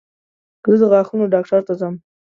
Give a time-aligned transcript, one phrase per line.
[0.69, 1.95] زه د غاښونو ډاکټر ته ځم.